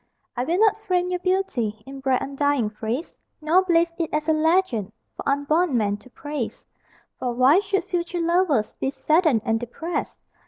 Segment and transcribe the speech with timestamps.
[0.35, 4.33] I will not frame your beauty In bright undying phrase, Nor blaze it as a
[4.33, 6.65] legend For unborn men to praise
[7.19, 10.19] For why should future lovers Be saddened and depressed?